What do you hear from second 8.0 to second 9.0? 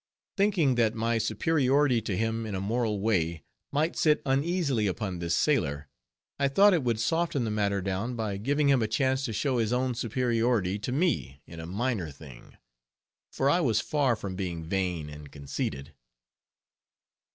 by giving him a